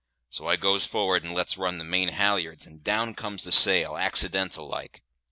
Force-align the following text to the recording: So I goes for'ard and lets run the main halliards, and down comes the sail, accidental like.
So 0.31 0.47
I 0.47 0.55
goes 0.55 0.83
for'ard 0.87 1.23
and 1.23 1.31
lets 1.35 1.59
run 1.59 1.77
the 1.77 1.83
main 1.83 2.07
halliards, 2.09 2.65
and 2.65 2.83
down 2.83 3.13
comes 3.13 3.43
the 3.43 3.51
sail, 3.51 3.97
accidental 3.97 4.67
like. 4.67 5.03